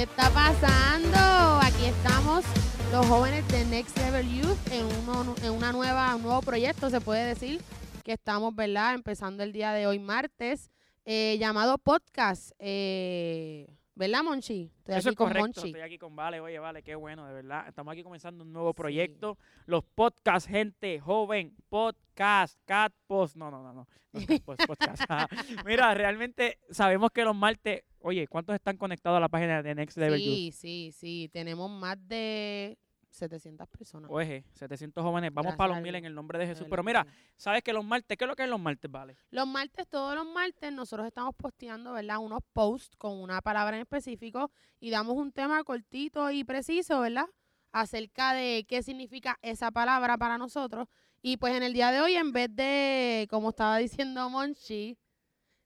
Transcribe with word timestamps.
¿Qué 0.00 0.04
está 0.04 0.30
pasando? 0.30 1.60
Aquí 1.60 1.84
estamos 1.84 2.42
los 2.90 3.04
jóvenes 3.04 3.46
de 3.48 3.66
Next 3.66 3.98
Level 3.98 4.26
Youth 4.34 4.72
en, 4.72 4.86
uno, 5.06 5.34
en 5.42 5.50
una 5.52 5.72
nueva, 5.72 6.16
un 6.16 6.22
nuevo 6.22 6.40
proyecto, 6.40 6.88
se 6.88 7.02
puede 7.02 7.26
decir, 7.26 7.60
que 8.02 8.12
estamos, 8.12 8.56
¿verdad? 8.56 8.94
Empezando 8.94 9.42
el 9.42 9.52
día 9.52 9.74
de 9.74 9.86
hoy, 9.86 9.98
martes, 9.98 10.70
eh, 11.04 11.36
llamado 11.38 11.76
podcast. 11.76 12.52
Eh, 12.58 13.66
¿Verdad, 13.94 14.22
Monchi? 14.22 14.72
Estoy 14.78 14.94
Eso 14.94 15.08
aquí 15.10 15.12
es 15.12 15.16
con 15.16 15.26
correcto. 15.26 15.42
Monchi. 15.60 15.68
Estoy 15.68 15.82
aquí 15.82 15.98
con 15.98 16.16
Vale. 16.16 16.40
Oye, 16.40 16.58
Vale, 16.58 16.82
qué 16.82 16.94
bueno, 16.94 17.26
de 17.26 17.34
verdad. 17.34 17.68
Estamos 17.68 17.92
aquí 17.92 18.02
comenzando 18.02 18.42
un 18.42 18.54
nuevo 18.54 18.70
Sí. 18.70 18.76
proyecto. 18.78 19.36
Los 19.66 19.84
podcasts, 19.84 20.48
gente 20.48 20.98
joven. 20.98 21.54
Podcast, 21.68 22.58
cat 22.64 22.94
post. 23.06 23.36
No, 23.36 23.50
no, 23.50 23.62
no, 23.62 23.74
no. 23.74 23.86
no 24.14 24.20
podcast. 24.66 25.02
Ajá. 25.10 25.28
Mira, 25.66 25.92
realmente 25.92 26.58
sabemos 26.70 27.10
que 27.10 27.22
los 27.22 27.36
martes. 27.36 27.82
Oye, 28.02 28.26
¿cuántos 28.26 28.54
están 28.54 28.76
conectados 28.76 29.18
a 29.18 29.20
la 29.20 29.28
página 29.28 29.62
de 29.62 29.74
Next 29.74 29.98
Level 29.98 30.20
Youth? 30.20 30.34
Sí, 30.34 30.52
sí, 30.52 30.92
sí. 30.92 31.30
Tenemos 31.32 31.70
más 31.70 31.96
de 32.08 32.78
700 33.10 33.68
personas. 33.68 34.10
Oye, 34.10 34.44
700 34.54 35.02
jóvenes. 35.02 35.30
Vamos 35.32 35.50
Gracias 35.50 35.58
para 35.58 35.74
los 35.74 35.82
mil 35.82 35.94
en 35.94 36.04
el 36.06 36.14
nombre 36.14 36.38
de 36.38 36.46
Jesús. 36.46 36.66
Pero 36.68 36.82
mira. 36.82 37.06
¿sabes 37.36 37.62
que 37.62 37.72
los 37.72 37.84
martes? 37.84 38.16
¿Qué 38.16 38.24
es 38.24 38.28
lo 38.28 38.36
que 38.36 38.44
es 38.44 38.48
los 38.48 38.60
martes, 38.60 38.90
Vale? 38.90 39.16
Los 39.30 39.46
martes, 39.46 39.86
todos 39.88 40.14
los 40.14 40.26
martes, 40.26 40.72
nosotros 40.72 41.06
estamos 41.06 41.34
posteando, 41.34 41.92
¿verdad? 41.92 42.18
Unos 42.18 42.40
posts 42.52 42.96
con 42.96 43.20
una 43.20 43.42
palabra 43.42 43.76
en 43.76 43.82
específico 43.82 44.50
y 44.78 44.90
damos 44.90 45.16
un 45.16 45.32
tema 45.32 45.62
cortito 45.64 46.30
y 46.30 46.44
preciso, 46.44 47.00
¿verdad? 47.00 47.26
Acerca 47.72 48.32
de 48.32 48.64
qué 48.66 48.82
significa 48.82 49.38
esa 49.42 49.70
palabra 49.70 50.16
para 50.16 50.38
nosotros. 50.38 50.88
Y 51.22 51.36
pues 51.36 51.54
en 51.54 51.62
el 51.62 51.74
día 51.74 51.92
de 51.92 52.00
hoy, 52.00 52.14
en 52.14 52.32
vez 52.32 52.48
de, 52.54 53.26
como 53.28 53.50
estaba 53.50 53.76
diciendo 53.76 54.30
Monchi, 54.30 54.96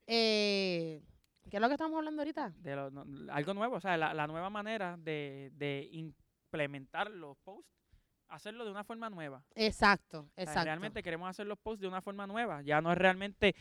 eh, 0.07 1.01
¿qué 1.55 1.59
es 1.59 1.63
lo 1.63 1.69
que 1.69 1.74
estamos 1.74 1.97
hablando 1.97 2.21
ahorita? 2.23 2.51
De 2.57 2.74
lo- 2.74 2.91
no- 2.91 3.33
algo 3.33 3.55
nuevo, 3.55 3.77
o 3.77 3.80
sea, 3.80 3.97
la, 3.97 4.13
la 4.13 4.27
nueva 4.27 4.51
manera 4.51 4.97
de, 4.99 5.52
de 5.55 5.88
implementar 5.93 7.09
los 7.13 7.37
posts, 7.45 7.71
hacerlo 8.27 8.65
de 8.65 8.73
una 8.73 8.83
forma 8.83 9.09
nueva. 9.09 9.41
Exacto, 9.55 10.23
O 10.23 10.30
sea, 10.35 10.43
exacto. 10.43 10.65
realmente 10.65 11.01
queremos 11.01 11.29
hacer 11.30 11.46
los 11.46 11.57
posts 11.57 11.80
de 11.83 11.87
una 11.87 12.02
forma 12.02 12.27
nueva. 12.27 12.61
Ya 12.63 12.80
no 12.80 12.91
es 12.91 12.99
realmente. 12.99 13.55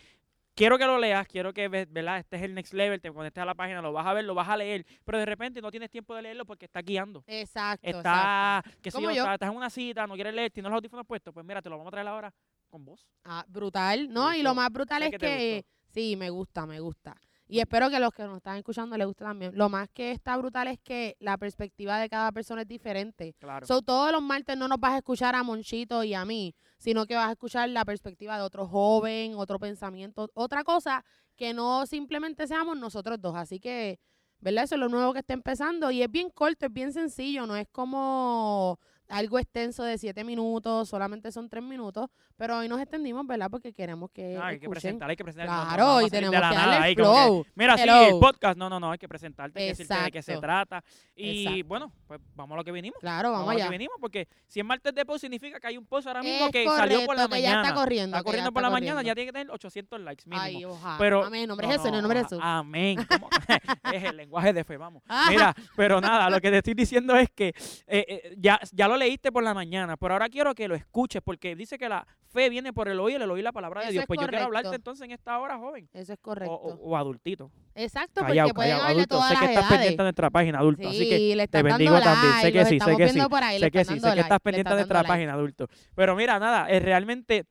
Quiero 0.55 0.79
que 0.79 0.87
lo 0.87 0.97
leas, 0.97 1.27
quiero 1.27 1.53
que 1.53 1.67
ve- 1.67 1.85
¿verdad? 1.87 2.17
Este 2.17 2.35
es 2.37 2.41
el 2.41 2.55
next 2.55 2.73
level, 2.73 2.99
te 2.99 3.11
conectes 3.13 3.43
a 3.43 3.45
la 3.45 3.53
página, 3.53 3.79
lo 3.79 3.93
vas 3.93 4.07
a 4.07 4.13
ver, 4.13 4.25
lo 4.25 4.33
vas 4.33 4.49
a 4.49 4.57
leer, 4.57 4.85
pero 5.05 5.19
de 5.19 5.27
repente 5.27 5.61
no 5.61 5.69
tienes 5.69 5.91
tiempo 5.91 6.15
de 6.15 6.23
leerlo 6.23 6.45
porque 6.47 6.65
está 6.65 6.81
guiando. 6.81 7.23
Exacto. 7.27 7.87
Está, 7.87 8.63
yo. 8.81 9.09
está- 9.21 9.33
estás 9.35 9.49
en 9.51 9.55
una 9.57 9.69
cita, 9.69 10.07
no 10.07 10.15
quieres 10.15 10.33
leer, 10.33 10.49
tienes 10.49 10.71
los 10.71 10.77
audífonos 10.77 11.05
puestos, 11.05 11.31
pues 11.31 11.45
mira, 11.45 11.61
te 11.61 11.69
lo 11.69 11.77
vamos 11.77 11.89
a 11.89 11.91
traer 11.91 12.07
ahora 12.07 12.33
con 12.69 12.83
voz. 12.85 13.07
Ah, 13.23 13.45
brutal, 13.47 14.11
¿no? 14.11 14.33
Y 14.33 14.41
lo 14.41 14.55
más 14.55 14.71
brutal 14.71 15.03
es 15.03 15.11
que 15.11 15.17
que, 15.19 15.65
sí, 15.89 16.15
me 16.15 16.31
gusta, 16.31 16.65
me 16.65 16.79
gusta. 16.79 17.15
Y 17.47 17.59
espero 17.59 17.89
que 17.89 17.99
los 17.99 18.11
que 18.13 18.23
nos 18.23 18.37
están 18.37 18.57
escuchando 18.57 18.97
les 18.97 19.05
guste 19.05 19.23
también. 19.23 19.51
Lo 19.55 19.69
más 19.69 19.89
que 19.89 20.11
está 20.11 20.37
brutal 20.37 20.67
es 20.67 20.79
que 20.79 21.15
la 21.19 21.37
perspectiva 21.37 21.99
de 21.99 22.09
cada 22.09 22.31
persona 22.31 22.61
es 22.61 22.67
diferente. 22.67 23.35
Claro. 23.39 23.67
So, 23.67 23.81
todos 23.81 24.11
los 24.11 24.21
martes 24.21 24.57
no 24.57 24.67
nos 24.67 24.79
vas 24.79 24.93
a 24.93 24.97
escuchar 24.97 25.35
a 25.35 25.43
Monchito 25.43 26.03
y 26.03 26.13
a 26.13 26.25
mí, 26.25 26.55
sino 26.77 27.05
que 27.05 27.15
vas 27.15 27.27
a 27.27 27.31
escuchar 27.33 27.69
la 27.69 27.85
perspectiva 27.85 28.37
de 28.37 28.43
otro 28.43 28.67
joven, 28.67 29.35
otro 29.35 29.59
pensamiento, 29.59 30.29
otra 30.33 30.63
cosa 30.63 31.03
que 31.35 31.53
no 31.53 31.85
simplemente 31.85 32.47
seamos 32.47 32.77
nosotros 32.77 33.19
dos. 33.19 33.35
Así 33.35 33.59
que, 33.59 33.99
¿verdad? 34.39 34.63
Eso 34.63 34.75
es 34.75 34.79
lo 34.79 34.89
nuevo 34.89 35.13
que 35.13 35.19
está 35.19 35.33
empezando 35.33 35.91
y 35.91 36.01
es 36.01 36.09
bien 36.09 36.29
corto, 36.29 36.65
es 36.65 36.73
bien 36.73 36.93
sencillo, 36.93 37.45
no 37.45 37.55
es 37.55 37.67
como 37.71 38.79
algo 39.09 39.37
extenso 39.39 39.83
de 39.83 39.97
siete 39.97 40.23
minutos, 40.23 40.89
solamente 40.89 41.31
son 41.31 41.49
tres 41.49 41.63
minutos, 41.63 42.09
pero 42.37 42.57
hoy 42.57 42.67
nos 42.67 42.79
extendimos, 42.81 43.25
¿verdad? 43.27 43.49
Porque 43.49 43.73
queremos 43.73 44.09
que 44.11 44.37
Ah, 44.37 44.47
hay 44.47 44.59
que 44.59 44.67
presentar, 44.69 45.09
hay 45.09 45.15
que 45.15 45.23
presentar. 45.23 45.47
no- 45.47 45.55
no 45.57 45.67
Claro, 45.67 45.85
vamos 45.85 46.03
a 46.03 46.07
y 46.07 46.09
tenemos 46.09 46.35
que 46.35 46.41
darle 46.41 46.77
el 46.77 46.83
ahí 46.83 46.95
como 46.95 47.11
que, 47.13 47.23
flow. 47.23 47.45
Mira, 47.55 47.77
sí, 47.77 47.83
Hello. 47.83 48.07
el 48.07 48.19
podcast. 48.19 48.57
No, 48.57 48.69
no, 48.69 48.79
no, 48.79 48.91
hay 48.91 48.97
que 48.97 49.07
presentarte, 49.07 49.59
hay 49.59 49.65
que 49.65 49.69
decirte 49.71 49.93
de 50.03 50.11
qué 50.11 50.21
se 50.21 50.37
trata. 50.37 50.83
Y 51.15 51.43
Exacto. 51.45 51.67
bueno, 51.67 51.91
pues 52.07 52.19
vamos 52.35 52.55
a 52.55 52.57
lo 52.57 52.63
que 52.63 52.71
vinimos. 52.71 52.97
Claro, 52.99 53.31
vamos, 53.31 53.49
a 53.49 53.51
lo 53.53 53.57
allá. 53.57 53.65
que 53.65 53.71
vinimos, 53.71 53.97
porque 53.99 54.27
si 54.47 54.59
es 54.59 54.65
martes 54.65 54.93
de 54.95 55.05
post 55.05 55.21
significa 55.21 55.59
que 55.59 55.67
hay 55.67 55.77
un 55.77 55.85
post 55.85 56.07
ahora 56.07 56.21
mismo 56.23 56.45
Es 56.47 56.51
que 56.51 56.65
salió 56.65 57.05
por 57.05 57.15
la 57.15 57.27
que 57.27 57.41
ya 57.41 57.49
mañana. 57.49 57.61
está 57.67 57.73
corriendo. 57.75 58.17
Está 58.17 58.19
ya 58.19 58.23
corriendo 58.23 58.51
por 58.51 58.61
la 58.63 58.69
mañana, 58.69 59.01
ya 59.03 59.13
tiene 59.13 59.27
que 59.27 59.33
tener 59.33 59.51
800 59.51 59.99
likes 60.01 60.23
mínimo. 60.25 60.41
Ay, 60.43 60.65
ojalá. 60.65 60.97
Pero- 60.97 61.23
Amén, 61.25 61.47
nombre 61.47 61.67
No, 61.67 61.71
Jesús, 61.73 61.85
en 61.87 61.91
no, 61.91 61.97
el 61.97 62.01
nombre 62.03 62.19
de 62.19 62.25
Jesús. 62.25 62.39
Amén. 62.41 62.97
Es 63.93 64.03
el 64.03 64.17
lenguaje 64.17 64.53
de 64.53 64.63
fe, 64.63 64.77
vamos. 64.77 65.03
Mira, 65.29 65.53
pero 65.75 66.01
nada, 66.01 66.29
lo 66.29 66.39
que 66.41 66.49
te 66.49 66.57
estoy 66.57 66.73
diciendo 66.73 67.15
es 67.15 67.29
que 67.29 67.49
eh, 67.87 68.05
eh, 68.07 68.35
ya, 68.37 68.59
ya 68.71 68.87
lo 68.93 68.97
leíste 68.97 69.31
por 69.31 69.43
la 69.43 69.53
mañana, 69.53 69.97
pero 69.97 70.13
ahora 70.13 70.29
quiero 70.29 70.53
que 70.55 70.67
lo 70.67 70.75
escuches, 70.75 71.21
porque 71.23 71.55
dice 71.55 71.77
que 71.77 71.89
la 71.89 72.05
fe 72.27 72.49
viene 72.49 72.71
por 72.73 72.87
el 72.87 72.99
oír, 72.99 73.21
el 73.21 73.29
oír 73.29 73.43
la 73.43 73.51
palabra 73.51 73.81
de 73.81 73.85
Eso 73.87 73.91
Dios. 73.93 74.01
es 74.03 74.07
Pues 74.07 74.19
yo 74.19 74.27
quiero 74.27 74.45
hablarte 74.45 74.67
correcto. 74.67 74.75
entonces 74.75 75.05
en 75.05 75.11
esta 75.11 75.39
hora, 75.39 75.57
joven. 75.57 75.89
Eso 75.93 76.13
es 76.13 76.19
O, 76.19 76.21
correcto. 76.21 76.53
o- 76.53 76.89
o 76.91 76.97
adultito. 76.97 77.51
Exacto, 77.75 78.21
Callao, 78.21 78.47
porque 78.47 78.53
pueden 78.55 78.71
callao, 78.73 78.87
de 78.87 78.93
adulto. 78.93 79.15
todas 79.15 79.27
Sé 79.27 79.33
las 79.33 79.39
que 79.41 79.45
estás 79.47 79.63
edades. 79.63 79.77
pendiente 79.77 80.01
de 80.03 80.05
nuestra 80.05 80.29
página, 80.29 80.59
adulto. 80.59 80.89
Sí, 80.91 80.95
así 80.95 81.09
que 81.09 81.35
le 81.35 81.47
te 81.47 81.63
bendigo 81.63 81.99
también. 81.99 82.31
like, 82.33 82.41
Sé 82.47 82.51
que 82.53 82.65
sí, 82.65 82.79
sé 82.79 82.85
que 82.97 83.09
sí. 83.09 83.19
ahí, 83.19 83.59
Sé 83.59 83.71
que 83.71 83.85
sí, 83.85 83.93
sé 83.95 83.99
que 83.99 84.05
like, 84.07 84.21
estás 84.21 84.39
pendiente 84.39 84.69
de 84.69 84.75
nuestra 84.75 84.99
like. 84.99 85.07
página, 85.07 85.33
adulto. 85.33 85.67
Pero 85.95 86.15
mira, 86.15 86.39
nada, 86.39 86.69
es 86.69 86.81
realmente 86.83 87.45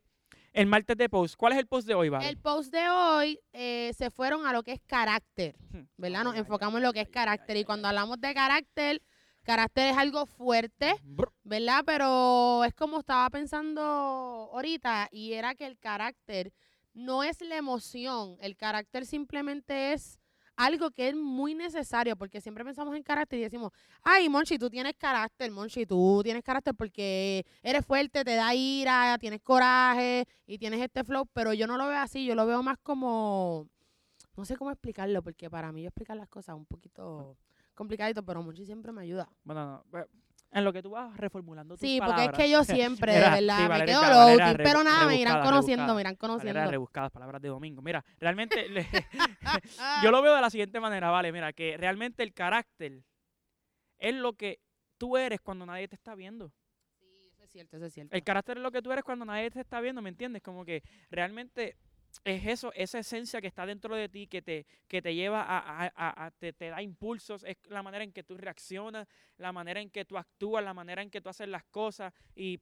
el 0.53 0.67
martes 0.67 0.97
de 0.99 1.09
post. 1.09 1.35
¿Cuál 1.37 1.55
es 1.55 1.59
el 1.59 1.67
post 1.67 1.89
de 1.89 1.95
hoy, 1.95 2.09
Vale? 2.11 2.29
El 2.29 2.37
post 2.37 2.73
de 2.73 2.89
hoy 2.91 3.41
eh, 3.55 3.91
se 3.97 4.11
fueron 4.11 4.47
a 4.47 4.53
lo 4.53 4.63
que 4.63 4.73
es 4.73 4.81
carácter, 4.87 5.57
Hmm. 5.73 5.85
¿verdad? 5.97 6.25
Nos 6.25 6.37
enfocamos 6.37 6.77
en 6.79 6.83
lo 6.83 6.93
que 6.93 7.01
es 7.01 7.09
carácter. 7.09 7.57
Y 7.57 7.65
cuando 7.65 7.89
hablamos 7.89 8.21
de 8.21 8.35
carácter, 8.35 9.01
carácter 9.45 9.89
es 9.89 9.97
algo 9.97 10.27
fuerte. 10.27 10.95
¿Verdad? 11.45 11.83
Pero 11.85 12.65
es 12.65 12.75
como 12.75 13.01
estaba 13.01 13.29
pensando 13.31 13.83
ahorita 14.53 15.09
y 15.11 15.33
era 15.33 15.55
que 15.55 15.67
el 15.67 15.79
carácter 15.79 16.53
no 16.95 17.23
es 17.23 17.41
la 17.41 17.57
emoción, 17.57 18.37
el 18.41 18.57
carácter 18.57 19.07
simplemente 19.07 19.93
es 19.93 20.19
algo 20.57 20.91
que 20.91 21.09
es 21.09 21.17
muy 21.17 21.55
necesario 21.55 22.17
porque 22.17 22.41
siempre 22.41 22.65
pensamos 22.65 22.95
en 22.95 23.03
carácter 23.03 23.39
y 23.39 23.43
decimos, 23.43 23.73
ay, 24.03 24.29
Monchi, 24.29 24.59
tú 24.59 24.69
tienes 24.69 24.95
carácter, 24.99 25.51
Monchi, 25.51 25.87
tú 25.87 26.21
tienes 26.23 26.43
carácter 26.43 26.75
porque 26.75 27.45
eres 27.63 27.85
fuerte, 27.85 28.25
te 28.25 28.35
da 28.35 28.55
ira, 28.55 29.17
tienes 29.19 29.41
coraje 29.41 30.27
y 30.47 30.59
tienes 30.59 30.81
este 30.81 31.05
flow, 31.05 31.27
pero 31.33 31.53
yo 31.55 31.67
no 31.67 31.77
lo 31.77 31.87
veo 31.87 31.99
así, 31.99 32.27
yo 32.27 32.35
lo 32.35 32.47
veo 32.47 32.63
más 32.63 32.79
como, 32.79 33.69
no 34.37 34.45
sé 34.45 34.57
cómo 34.57 34.71
explicarlo, 34.71 35.23
porque 35.23 35.49
para 35.49 35.73
mí 35.73 35.83
yo 35.83 35.89
explicar 35.89 36.17
las 36.17 36.29
cosas 36.29 36.55
un 36.55 36.67
poquito 36.67 37.39
complicadito, 37.75 38.23
pero 38.23 38.43
Monchi 38.43 38.67
siempre 38.67 38.93
me 38.93 39.03
ayuda. 39.03 39.29
Bueno, 39.45 39.85
no, 39.91 40.07
en 40.53 40.65
lo 40.65 40.73
que 40.73 40.83
tú 40.83 40.91
vas 40.91 41.17
reformulando 41.17 41.75
tus 41.77 41.81
Sí, 41.81 41.99
porque 42.05 42.25
es 42.25 42.31
que 42.33 42.51
yo 42.51 42.63
siempre, 42.65 43.13
de 43.15 43.21
verdad, 43.21 43.57
sí, 43.57 43.63
me 43.63 43.69
Valeria, 43.69 43.95
quedo 43.95 44.01
Valeria 44.03 44.45
loading, 44.47 44.59
re- 44.59 44.65
pero 44.65 44.85
nada, 44.85 45.07
me 45.07 45.17
irán 45.17 45.43
conociendo, 45.43 45.95
me 45.95 46.01
irán 46.03 46.15
Valeria 46.15 46.19
conociendo. 46.19 46.71
rebuscadas, 46.71 47.11
palabras 47.11 47.41
de 47.43 47.49
domingo. 47.49 47.83
Mira, 47.83 48.05
realmente 48.21 48.69
le- 48.69 48.87
yo 50.03 50.11
lo 50.11 50.23
veo 50.23 50.35
de 50.35 50.41
la 50.41 50.51
siguiente 50.51 50.79
manera, 50.81 51.11
vale, 51.11 51.33
mira, 51.33 51.53
que 51.53 51.77
realmente 51.77 52.23
el 52.23 52.33
carácter 52.35 53.03
es 53.99 54.15
lo 54.15 54.35
que 54.35 54.61
tú 54.99 55.17
eres 55.17 55.41
cuando 55.41 55.65
nadie 55.67 55.89
te 55.89 55.95
está 55.95 56.15
viendo. 56.15 56.53
Sí, 56.99 57.07
eso 57.33 57.43
es 57.45 57.51
cierto, 57.51 57.77
eso 57.77 57.87
es 57.87 57.95
cierto. 57.95 58.15
El 58.15 58.23
carácter 58.23 58.57
es 58.59 58.63
lo 58.63 58.71
que 58.71 58.83
tú 58.83 58.93
eres 58.93 59.05
cuando 59.05 59.25
nadie 59.25 59.51
te 59.51 59.61
está 59.61 59.81
viendo, 59.81 60.03
¿me 60.03 60.09
entiendes? 60.11 60.43
Como 60.43 60.65
que 60.65 60.83
realmente 61.11 61.77
es 62.25 62.47
eso, 62.47 62.73
esa 62.75 62.99
esencia 62.99 63.41
que 63.41 63.47
está 63.47 63.65
dentro 63.67 63.95
de 63.97 64.09
ti, 64.09 64.27
que 64.27 64.43
te, 64.43 64.67
que 64.89 65.01
te 65.03 65.15
lleva 65.15 65.43
a, 65.43 65.59
a- 65.87 65.93
a- 65.95 66.27
a- 66.27 66.31
te, 66.33 66.53
te 66.53 66.69
da 66.71 66.83
impulsos, 66.83 67.45
es 67.45 67.57
la 67.69 67.83
manera 67.83 68.05
en 68.05 68.13
que 68.13 68.23
tú 68.23 68.37
reaccionas, 68.37 69.07
la 69.39 69.53
manera 69.53 69.81
en 69.81 69.91
que 69.91 70.05
tú 70.05 70.19
actúas, 70.19 70.63
la 70.65 70.75
manera 70.75 71.03
en 71.03 71.11
que 71.11 71.21
tú 71.21 71.29
haces 71.29 71.49
las 71.49 71.65
cosas 71.65 72.13
y 72.35 72.61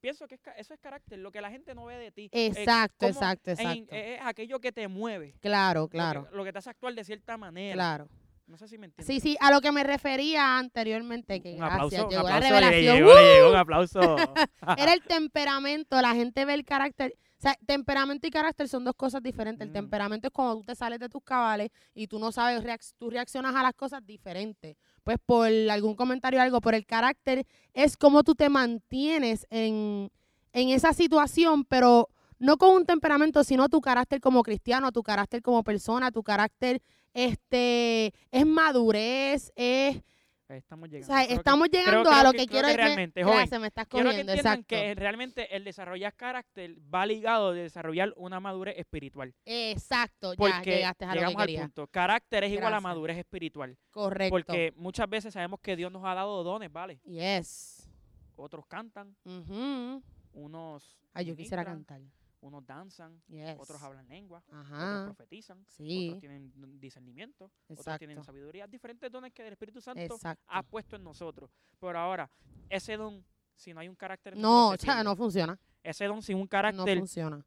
pienso 0.00 0.26
que 0.28 0.36
es 0.36 0.40
eso 0.56 0.74
es 0.74 0.80
carácter, 0.80 1.18
lo 1.18 1.32
que 1.32 1.40
la 1.40 1.50
gente 1.50 1.74
no 1.74 1.84
ve 1.86 1.96
de 1.96 2.12
ti. 2.12 2.28
Exacto, 2.32 3.06
exacto, 3.06 3.50
exacto. 3.50 3.94
es 3.94 4.20
aquello 4.22 4.60
que 4.60 4.72
te 4.72 4.86
mueve. 4.88 5.34
claro, 5.40 5.80
lo 5.82 5.88
que- 5.88 5.96
claro, 5.96 6.28
Lo 6.32 6.44
que, 6.44 6.52
te 6.52 6.58
hace 6.58 6.70
actuar 6.70 6.94
de 6.94 7.04
cierta 7.04 7.36
manera. 7.36 7.74
claro. 7.74 8.08
No 8.46 8.56
sé 8.56 8.68
si 8.68 8.78
me 8.78 8.86
entiendes. 8.86 9.12
Sí, 9.12 9.18
sí, 9.18 9.36
a 9.40 9.50
lo 9.50 9.60
que 9.60 9.72
me 9.72 9.82
refería 9.82 10.56
anteriormente, 10.56 11.40
que 11.42 11.54
Un 11.54 11.56
gracias, 11.58 11.74
aplauso, 12.00 12.04
un 12.04 12.10
llegó 12.12 12.28
la 12.28 12.38
le 12.38 12.46
revelación. 12.48 12.94
llegó, 12.96 13.14
le 13.16 13.34
llegó 13.34 13.48
un 13.48 13.54
¡Uh! 13.54 13.58
aplauso. 13.58 14.00
Era 14.78 14.92
el 14.94 15.02
temperamento, 15.02 16.00
la 16.00 16.14
gente 16.14 16.44
ve 16.44 16.54
el 16.54 16.64
carácter. 16.64 17.16
O 17.38 17.42
sea, 17.42 17.54
temperamento 17.66 18.26
y 18.26 18.30
carácter 18.30 18.66
son 18.68 18.84
dos 18.84 18.94
cosas 18.94 19.22
diferentes. 19.22 19.62
El 19.66 19.70
Mm. 19.70 19.74
temperamento 19.74 20.28
es 20.28 20.32
cuando 20.32 20.56
tú 20.56 20.64
te 20.64 20.74
sales 20.74 20.98
de 20.98 21.08
tus 21.08 21.22
cabales 21.22 21.70
y 21.94 22.06
tú 22.06 22.18
no 22.18 22.32
sabes, 22.32 22.62
reac- 22.64 22.94
tú 22.98 23.10
reaccionas 23.10 23.54
a 23.54 23.62
las 23.62 23.74
cosas 23.74 24.04
diferentes. 24.06 24.76
Pues 25.04 25.18
por 25.24 25.46
algún 25.46 25.94
comentario 25.94 26.40
o 26.40 26.42
algo, 26.42 26.60
por 26.60 26.74
el 26.74 26.86
carácter 26.86 27.46
es 27.74 27.96
como 27.96 28.22
tú 28.24 28.34
te 28.34 28.48
mantienes 28.48 29.46
en, 29.50 30.10
en 30.52 30.68
esa 30.70 30.92
situación, 30.94 31.64
pero 31.64 32.08
no 32.38 32.56
con 32.56 32.74
un 32.74 32.86
temperamento, 32.86 33.44
sino 33.44 33.68
tu 33.68 33.80
carácter 33.82 34.20
como 34.20 34.42
cristiano, 34.42 34.90
tu 34.90 35.02
carácter 35.02 35.42
como 35.42 35.62
persona, 35.62 36.10
tu 36.10 36.22
carácter 36.22 36.80
este 37.12 38.12
es 38.30 38.46
madurez, 38.46 39.52
es 39.56 40.02
Estamos 40.48 40.88
o 40.88 40.92
llegando. 40.92 41.06
sea, 41.08 41.16
Creo 41.24 41.28
que- 41.28 41.34
estamos 41.34 41.68
creo- 41.68 41.80
llegando 41.84 42.08
creo 42.10 42.20
a 42.20 42.22
lo 42.22 42.30
que- 42.32 42.38
que, 42.38 42.46
creo 42.46 42.52
quiero 42.62 42.68
que 42.68 42.72
me- 42.74 42.84
realmente, 42.84 43.24
joven, 43.24 43.36
Gracias, 43.38 43.60
me 43.60 43.66
estás 43.66 43.86
Quiero 43.88 44.10
que 44.10 44.20
entiendan 44.20 44.36
exacto. 44.36 44.66
que 44.68 44.94
realmente 44.94 45.56
el 45.56 45.64
desarrollar 45.64 46.14
carácter 46.14 46.76
va 46.94 47.04
ligado 47.06 47.52
de 47.52 47.62
desarrollar 47.62 48.12
una 48.16 48.38
madurez 48.38 48.78
espiritual. 48.78 49.34
Exacto, 49.44 50.32
ya 50.34 50.36
Porque 50.36 50.70
llegaste 50.76 51.04
a 51.04 51.08
lo 51.08 51.12
que 51.14 51.18
llegamos 51.18 51.40
al 51.40 51.46
quería. 51.46 51.60
punto. 51.62 51.86
Carácter 51.88 52.44
es 52.44 52.50
igual 52.52 52.66
a 52.66 52.68
Gracias. 52.70 52.82
madurez 52.84 53.18
espiritual. 53.18 53.76
Correcto. 53.90 54.30
Porque 54.34 54.72
muchas 54.76 55.08
veces 55.10 55.34
sabemos 55.34 55.58
que 55.60 55.74
Dios 55.74 55.90
nos 55.90 56.04
ha 56.04 56.14
dado 56.14 56.44
dones, 56.44 56.70
¿vale? 56.72 57.00
Yes. 57.04 57.88
Otros 58.36 58.66
cantan, 58.66 59.16
Ujú. 59.24 60.02
unos 60.34 60.96
Ay, 61.14 61.24
yo 61.24 61.34
quisiera 61.34 61.64
cantar. 61.64 62.00
Unos 62.40 62.64
danzan, 62.66 63.20
Yes. 63.28 63.56
otros 63.58 63.82
hablan 63.82 64.06
lengua, 64.08 64.42
otros 64.48 65.04
profetizan, 65.14 65.64
Sí. 65.68 66.08
otros 66.08 66.20
tienen 66.20 66.52
discernimiento, 66.80 67.50
otros 67.68 67.98
tienen 67.98 68.22
sabiduría, 68.22 68.66
diferentes 68.66 69.10
dones 69.10 69.32
que 69.32 69.42
el 69.46 69.52
Espíritu 69.52 69.80
Santo 69.80 70.00
Exacto. 70.02 70.44
ha 70.48 70.62
puesto 70.62 70.96
en 70.96 71.04
nosotros. 71.04 71.50
Pero 71.80 71.98
ahora, 71.98 72.30
ese 72.68 72.96
don, 72.96 73.24
si 73.54 73.72
no 73.72 73.80
hay 73.80 73.88
un 73.88 73.96
carácter, 73.96 74.36
No, 74.36 74.68
o 74.68 74.72
se 74.72 74.78
sea, 74.86 75.02
no 75.02 75.16
funciona. 75.16 75.58
ese 75.82 76.04
don 76.06 76.22
sin 76.22 76.36
un 76.36 76.42
No 76.42 76.48
carácter, 76.48 76.98
funciona. 76.98 77.44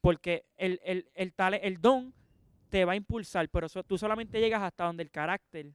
porque 0.00 0.46
el, 0.56 0.80
el, 0.84 1.10
el, 1.14 1.34
el 1.62 1.80
don 1.80 2.14
te 2.68 2.84
va 2.84 2.92
a 2.92 2.96
impulsar, 2.96 3.48
pero 3.48 3.68
so- 3.68 3.82
tú 3.82 3.96
solamente 3.96 4.38
llegas 4.40 4.62
hasta 4.62 4.84
donde 4.84 5.02
el 5.02 5.10
carácter 5.10 5.72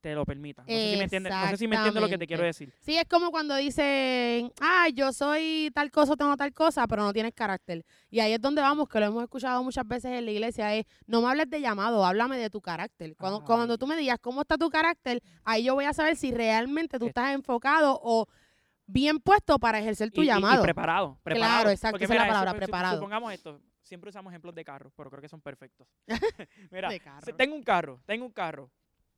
te 0.00 0.14
lo 0.14 0.24
permita. 0.24 0.62
No 0.62 0.68
sé 0.68 0.90
si 0.92 0.96
me 0.96 1.04
entiendes, 1.04 1.32
no 1.32 1.48
sé 1.48 1.56
si 1.56 1.66
me 1.68 1.76
entiendes 1.76 2.02
lo 2.02 2.08
que 2.08 2.18
te 2.18 2.26
quiero 2.26 2.44
decir. 2.44 2.72
Sí, 2.80 2.96
es 2.96 3.06
como 3.08 3.30
cuando 3.30 3.56
dicen, 3.56 4.52
ah, 4.60 4.88
yo 4.94 5.12
soy 5.12 5.70
tal 5.74 5.90
cosa, 5.90 6.14
tengo 6.16 6.36
tal 6.36 6.52
cosa, 6.52 6.86
pero 6.86 7.02
no 7.02 7.12
tienes 7.12 7.32
carácter. 7.34 7.84
Y 8.10 8.20
ahí 8.20 8.32
es 8.32 8.40
donde 8.40 8.62
vamos, 8.62 8.88
que 8.88 9.00
lo 9.00 9.06
hemos 9.06 9.22
escuchado 9.24 9.62
muchas 9.64 9.86
veces 9.86 10.12
en 10.12 10.24
la 10.24 10.30
iglesia, 10.30 10.74
es, 10.74 10.86
no 11.06 11.22
me 11.22 11.28
hables 11.28 11.50
de 11.50 11.60
llamado, 11.60 12.04
háblame 12.04 12.38
de 12.38 12.50
tu 12.50 12.60
carácter. 12.60 13.16
Cuando, 13.16 13.42
cuando 13.44 13.78
tú 13.78 13.86
me 13.86 13.96
digas 13.96 14.18
cómo 14.20 14.42
está 14.42 14.56
tu 14.56 14.70
carácter, 14.70 15.20
ahí 15.44 15.64
yo 15.64 15.74
voy 15.74 15.86
a 15.86 15.92
saber 15.92 16.16
si 16.16 16.30
realmente 16.32 16.98
tú 16.98 17.06
Es- 17.06 17.10
estás 17.10 17.34
enfocado 17.34 17.98
o 18.02 18.28
bien 18.86 19.18
puesto 19.18 19.58
para 19.58 19.80
ejercer 19.80 20.12
tu 20.12 20.20
y, 20.20 20.24
y- 20.24 20.26
y 20.28 20.28
llamado. 20.28 20.62
preparado, 20.62 21.18
preparado. 21.24 21.70
exacto, 21.70 21.94
Porque 21.94 22.04
esa 22.04 22.14
es 22.14 22.18
la 22.18 22.24
mira, 22.24 22.34
palabra, 22.34 22.54
preparado. 22.54 22.94
Supongamos 22.96 23.32
esto, 23.32 23.60
siempre 23.82 24.10
usamos 24.10 24.32
ejemplos 24.32 24.54
de 24.54 24.64
carros, 24.64 24.92
pero 24.96 25.10
creo 25.10 25.20
que 25.22 25.28
son 25.28 25.40
perfectos. 25.40 25.88
mira, 26.70 26.88
De 26.90 26.98
se- 26.98 27.00
carro. 27.04 27.34
tengo 27.36 27.56
un 27.56 27.62
carro, 27.64 28.00
tengo 28.06 28.24
un 28.24 28.32
carro. 28.32 28.70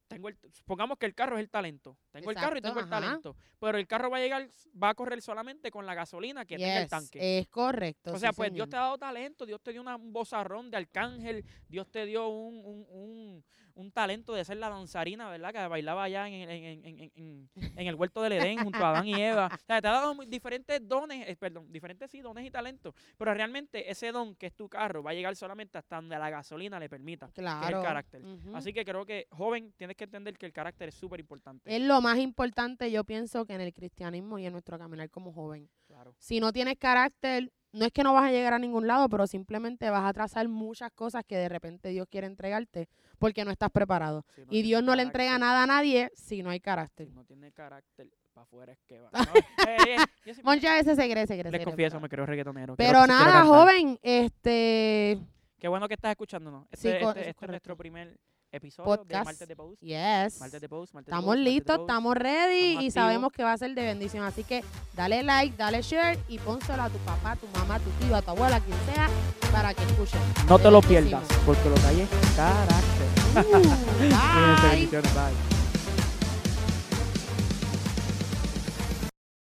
Tengo 0.08 0.28
el, 0.28 0.38
supongamos 0.52 0.96
que 0.98 1.04
el 1.06 1.14
carro 1.14 1.36
es 1.36 1.42
el 1.42 1.50
talento. 1.50 1.96
Tengo 2.10 2.30
el 2.30 2.36
carro 2.36 2.56
y 2.56 2.62
tengo 2.62 2.80
el 2.80 2.88
talento. 2.88 3.36
Pero 3.60 3.76
el 3.78 3.86
carro 3.86 4.08
va 4.10 4.16
a 4.16 4.20
llegar, 4.20 4.48
va 4.82 4.88
a 4.90 4.94
correr 4.94 5.20
solamente 5.20 5.70
con 5.70 5.84
la 5.84 5.94
gasolina 5.94 6.44
que 6.46 6.56
tenga 6.56 6.76
el 6.78 6.82
Yes, 6.84 6.90
tanque. 6.90 7.38
Es 7.40 7.48
correcto. 7.48 8.12
O 8.14 8.18
sea, 8.18 8.30
sí, 8.30 8.36
pues 8.36 8.52
Dios 8.52 8.68
te 8.70 8.76
ha 8.76 8.80
dado 8.80 8.96
talento, 8.98 9.44
Dios 9.44 9.60
te 9.62 9.72
dio 9.72 9.82
una- 9.82 9.96
un 9.96 10.12
bozarrón 10.12 10.70
de 10.70 10.78
arcángel, 10.78 11.44
Dios 11.68 11.90
te 11.90 12.06
dio 12.06 12.26
un, 12.28 12.54
un, 12.64 12.86
un, 12.88 13.44
un 13.74 13.92
talento 13.92 14.32
de 14.32 14.44
ser 14.44 14.56
la 14.56 14.70
danzarina, 14.70 15.28
¿verdad? 15.28 15.52
Que 15.52 15.66
bailaba 15.68 16.04
allá 16.04 16.26
en, 16.26 16.34
en, 16.34 16.50
en, 16.50 16.84
en, 16.84 17.10
en- 17.14 17.50
en 17.76 17.86
el 17.86 17.94
huerto 17.94 18.22
del 18.22 18.32
Edén 18.32 18.58
junto 18.64 18.78
a 18.84 18.90
Adán 18.90 19.06
y 19.06 19.20
Eva. 19.22 19.46
O 19.52 19.66
sea, 19.66 19.80
te 19.82 19.88
ha 19.88 19.92
dado 19.92 20.14
diferentes 20.26 20.80
dones, 20.88 21.28
eh, 21.28 21.36
perdón, 21.36 21.70
diferentes 21.70 22.10
sí, 22.10 22.20
dones 22.22 22.46
y 22.46 22.50
talentos. 22.50 22.94
Pero 23.18 23.34
realmente 23.34 23.90
ese 23.90 24.10
don 24.10 24.34
que 24.36 24.46
es 24.46 24.54
tu 24.54 24.68
carro 24.70 25.02
va 25.02 25.10
a 25.10 25.14
llegar 25.14 25.36
solamente 25.36 25.76
hasta 25.76 25.96
donde 25.96 26.18
la 26.18 26.30
gasolina 26.30 26.80
le 26.80 26.88
permita, 26.88 27.26
que 27.26 27.40
es 27.42 27.44
Claro. 27.46 27.78
el 27.80 27.84
carácter. 27.84 28.22
Así 28.54 28.72
que 28.72 28.84
creo 28.84 29.04
que, 29.04 29.26
joven, 29.30 29.72
tienes 29.76 29.96
que 29.98 30.04
entender 30.04 30.38
que 30.38 30.46
el 30.46 30.52
carácter 30.52 30.88
es 30.88 30.94
súper 30.94 31.20
importante. 31.20 31.74
Es 31.74 31.82
lo 31.82 32.00
más 32.00 32.16
importante, 32.18 32.90
yo 32.90 33.04
pienso, 33.04 33.44
que 33.44 33.52
en 33.54 33.60
el 33.60 33.74
cristianismo 33.74 34.38
y 34.38 34.46
en 34.46 34.52
nuestro 34.52 34.78
caminar 34.78 35.10
como 35.10 35.32
joven. 35.32 35.68
Claro. 35.86 36.14
Si 36.18 36.40
no 36.40 36.52
tienes 36.52 36.78
carácter, 36.78 37.52
no 37.72 37.84
es 37.84 37.92
que 37.92 38.02
no 38.02 38.14
vas 38.14 38.24
a 38.24 38.30
llegar 38.30 38.54
a 38.54 38.58
ningún 38.58 38.86
lado, 38.86 39.08
pero 39.10 39.26
simplemente 39.26 39.90
vas 39.90 40.04
a 40.08 40.12
trazar 40.14 40.48
muchas 40.48 40.90
cosas 40.92 41.24
que 41.26 41.36
de 41.36 41.48
repente 41.50 41.90
Dios 41.90 42.06
quiere 42.10 42.26
entregarte 42.26 42.88
porque 43.18 43.44
no 43.44 43.50
estás 43.50 43.70
preparado. 43.70 44.24
Si 44.34 44.40
no 44.42 44.46
Y 44.50 44.62
Dios 44.62 44.82
no 44.82 44.94
le 44.94 45.02
entrega 45.02 45.38
nada 45.38 45.64
a 45.64 45.66
nadie 45.66 46.10
si 46.14 46.42
no 46.42 46.48
hay 46.50 46.60
carácter. 46.60 47.08
Si 47.08 47.12
no 47.12 47.24
tiene 47.24 47.52
carácter, 47.52 48.08
para 48.32 48.44
afuera 48.44 48.72
es 48.72 48.78
que 48.86 49.00
va. 49.00 49.10
No, 49.12 49.34
eh, 49.68 49.96
eh, 50.26 50.34
Moncha 50.44 50.78
ese 50.78 50.94
se 50.96 51.10
cree, 51.10 51.26
se 51.26 51.38
cree. 51.38 51.50
Les 51.52 51.64
confieso, 51.64 51.96
pero- 51.96 52.00
me 52.00 52.08
creo 52.08 52.24
reggaetonero. 52.26 52.76
Pero 52.76 53.00
quiero 53.00 53.06
nada, 53.06 53.44
joven, 53.44 53.98
este, 54.02 55.18
Qué 55.58 55.66
bueno 55.68 55.88
que 55.88 55.94
estás 55.94 56.12
escuchándonos. 56.12 56.66
Este, 56.70 56.76
Sí, 56.76 56.88
este- 56.88 57.08
este 57.08 57.30
es 57.30 57.34
correcto. 57.36 57.46
nuestro 57.48 57.76
primer 57.76 58.16
episodio 58.52 58.90
de 58.92 58.96
Podcast. 58.98 59.24
Martes 59.24 59.48
de 59.48 59.56
Post. 59.56 59.80
yes. 59.82 60.40
Martes 60.40 60.60
de 60.60 60.68
Post, 60.68 60.94
Martes 60.94 61.06
de 61.06 61.10
Estamos 61.10 61.24
Post, 61.24 61.36
Martes 61.38 61.44
de 61.44 61.50
listos, 61.50 61.76
Post. 61.76 61.88
estamos 61.90 62.14
ready 62.16 62.54
Estamos 62.54 62.62
y 62.62 62.74
activos. 62.88 62.94
sabemos 62.94 63.32
que 63.32 63.42
va 63.44 63.52
a 63.52 63.58
ser 63.58 63.74
de 63.74 63.82
bendición. 63.82 64.24
Así 64.24 64.44
que 64.44 64.64
dale 64.96 65.22
like, 65.22 65.56
dale 65.56 65.82
share 65.82 66.18
y 66.28 66.38
pónselo 66.38 66.82
a 66.82 66.88
tu 66.90 66.98
papá, 66.98 67.36
tu 67.36 67.46
mamá, 67.58 67.78
tu 67.78 67.90
tío, 68.04 68.16
a 68.16 68.22
tu 68.22 68.30
abuela, 68.30 68.60
quien 68.60 68.76
sea, 68.94 69.08
para 69.52 69.74
que 69.74 69.82
escuchen. 69.84 70.20
No 70.48 70.58
te 70.58 70.70
lo 70.70 70.80
pierdas, 70.80 71.22
porque 71.44 71.68
lo 71.68 71.74
que 71.76 71.86
hay 71.86 72.00
es 72.00 72.08
carácter. 72.36 73.08
Uh, 73.34 73.42
Cuídense, 74.00 74.62
bye. 74.62 74.70
bendiciones, 74.70 75.14
bye. 75.14 75.57